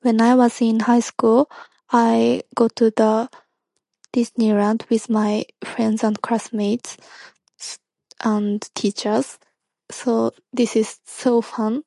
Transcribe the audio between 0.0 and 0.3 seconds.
When